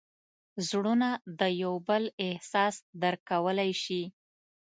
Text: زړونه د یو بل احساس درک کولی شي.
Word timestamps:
زړونه 0.67 1.09
د 1.39 1.41
یو 1.63 1.73
بل 1.87 2.03
احساس 2.27 2.75
درک 3.01 3.21
کولی 3.31 3.71
شي. 3.83 4.03